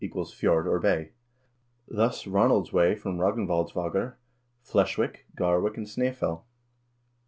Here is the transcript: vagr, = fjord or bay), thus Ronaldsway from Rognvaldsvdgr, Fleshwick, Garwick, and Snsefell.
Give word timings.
vagr, 0.01 0.33
= 0.35 0.35
fjord 0.39 0.65
or 0.67 0.79
bay), 0.79 1.11
thus 1.87 2.23
Ronaldsway 2.25 2.97
from 2.97 3.19
Rognvaldsvdgr, 3.19 4.15
Fleshwick, 4.63 5.27
Garwick, 5.35 5.77
and 5.77 5.85
Snsefell. 5.85 6.41